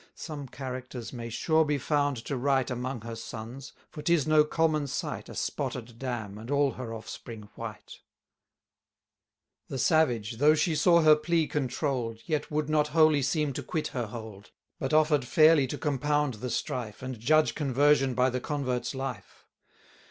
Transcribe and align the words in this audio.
Some 0.15 0.47
characters 0.47 1.13
may 1.13 1.29
sure 1.29 1.63
be 1.63 1.77
found 1.77 2.17
to 2.25 2.35
write 2.35 2.71
Among 2.71 3.01
her 3.01 3.15
sons; 3.15 3.71
for 3.87 4.01
'tis 4.01 4.25
no 4.25 4.43
common 4.43 4.87
sight, 4.87 5.29
A 5.29 5.35
spotted 5.35 5.99
dam, 5.99 6.39
and 6.39 6.49
all 6.49 6.71
her 6.71 6.91
offspring 6.91 7.49
white. 7.53 7.99
The 9.67 9.77
savage, 9.77 10.37
though 10.37 10.55
she 10.55 10.75
saw 10.75 11.01
her 11.03 11.15
plea 11.15 11.45
controll'd, 11.47 12.21
Yet 12.25 12.49
would 12.49 12.67
not 12.67 12.87
wholly 12.87 13.21
seem 13.21 13.53
to 13.53 13.61
quit 13.61 13.89
her 13.89 14.07
hold, 14.07 14.49
But 14.79 14.91
offer'd 14.91 15.23
fairly 15.25 15.67
to 15.67 15.77
compound 15.77 16.33
the 16.33 16.49
strife, 16.49 16.97
360 17.01 17.05
And 17.05 17.19
judge 17.23 17.53
conversion 17.53 18.15
by 18.15 18.31
the 18.31 18.41
convert's 18.41 18.95
life. 18.95 19.45